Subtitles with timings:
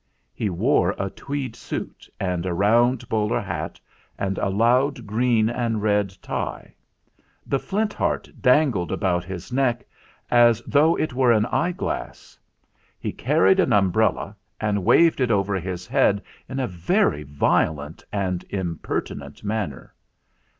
[0.33, 3.79] He wore a tweed suit and a round bowler hat
[4.17, 6.73] and a loud green and red tie.
[7.45, 9.85] The Flint Heart dangled about his neck,
[10.31, 12.39] as though it were an eyeglass.
[12.99, 18.03] He carried an umbrella, and he waved it over his head in a very violent
[18.11, 19.93] and impertinent manner.